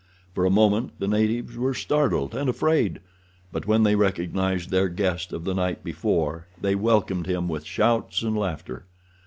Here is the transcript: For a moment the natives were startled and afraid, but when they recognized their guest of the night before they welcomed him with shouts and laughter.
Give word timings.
For 0.33 0.45
a 0.45 0.49
moment 0.49 0.93
the 0.97 1.07
natives 1.07 1.55
were 1.59 1.75
startled 1.75 2.33
and 2.33 2.49
afraid, 2.49 3.01
but 3.51 3.67
when 3.67 3.83
they 3.83 3.95
recognized 3.95 4.71
their 4.71 4.89
guest 4.89 5.31
of 5.31 5.43
the 5.43 5.53
night 5.53 5.83
before 5.83 6.47
they 6.59 6.73
welcomed 6.73 7.27
him 7.27 7.47
with 7.47 7.65
shouts 7.65 8.23
and 8.23 8.35
laughter. 8.35 8.87